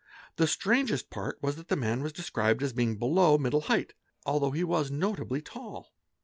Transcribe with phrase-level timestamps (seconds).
[0.37, 3.93] The strangest part was— that the man was described as being below middle height,
[4.25, 5.93] although he was notably tall.